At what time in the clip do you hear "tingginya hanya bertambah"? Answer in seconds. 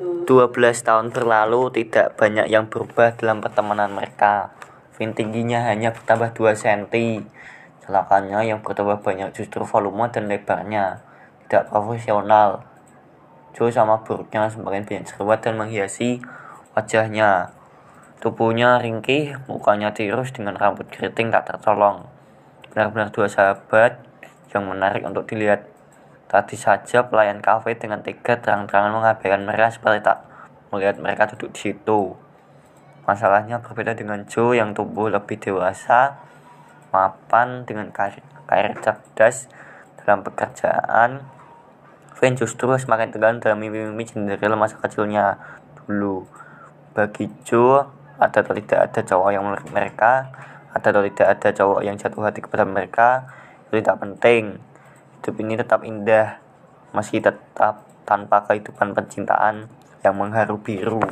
5.12-6.32